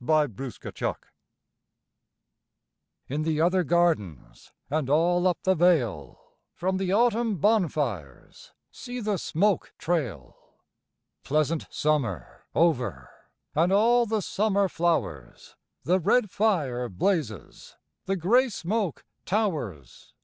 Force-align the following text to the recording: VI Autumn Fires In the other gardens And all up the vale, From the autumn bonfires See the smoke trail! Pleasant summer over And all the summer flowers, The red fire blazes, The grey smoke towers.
VI 0.00 0.12
Autumn 0.26 0.50
Fires 0.70 0.96
In 3.08 3.22
the 3.24 3.40
other 3.40 3.64
gardens 3.64 4.52
And 4.70 4.88
all 4.88 5.26
up 5.26 5.42
the 5.42 5.56
vale, 5.56 6.36
From 6.54 6.76
the 6.76 6.92
autumn 6.92 7.38
bonfires 7.38 8.52
See 8.70 9.00
the 9.00 9.16
smoke 9.16 9.74
trail! 9.76 10.36
Pleasant 11.24 11.66
summer 11.68 12.46
over 12.54 13.10
And 13.56 13.72
all 13.72 14.06
the 14.06 14.22
summer 14.22 14.68
flowers, 14.68 15.56
The 15.82 15.98
red 15.98 16.30
fire 16.30 16.88
blazes, 16.88 17.74
The 18.04 18.14
grey 18.14 18.50
smoke 18.50 19.04
towers. 19.26 20.14